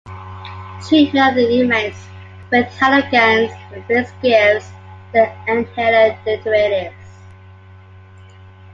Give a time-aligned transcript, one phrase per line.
[0.87, 2.07] Treatment of imides
[2.49, 4.71] with halogens and base gives
[5.13, 7.11] the "N"-halo derivatives.